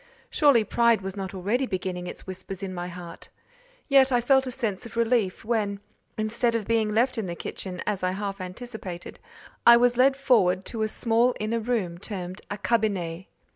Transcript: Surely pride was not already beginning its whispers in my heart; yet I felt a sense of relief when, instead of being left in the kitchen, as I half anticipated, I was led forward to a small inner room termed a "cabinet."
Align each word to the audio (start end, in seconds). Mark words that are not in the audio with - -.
Surely 0.31 0.63
pride 0.63 1.01
was 1.01 1.15
not 1.15 1.35
already 1.35 1.67
beginning 1.67 2.07
its 2.07 2.25
whispers 2.25 2.63
in 2.63 2.73
my 2.73 2.87
heart; 2.87 3.29
yet 3.87 4.11
I 4.11 4.19
felt 4.19 4.47
a 4.47 4.49
sense 4.49 4.83
of 4.87 4.97
relief 4.97 5.45
when, 5.45 5.79
instead 6.17 6.55
of 6.55 6.65
being 6.65 6.91
left 6.91 7.19
in 7.19 7.27
the 7.27 7.35
kitchen, 7.35 7.83
as 7.85 8.01
I 8.01 8.09
half 8.13 8.41
anticipated, 8.41 9.19
I 9.63 9.77
was 9.77 9.97
led 9.97 10.17
forward 10.17 10.65
to 10.65 10.81
a 10.81 10.87
small 10.87 11.35
inner 11.39 11.59
room 11.59 11.99
termed 11.99 12.41
a 12.49 12.57
"cabinet." 12.57 13.27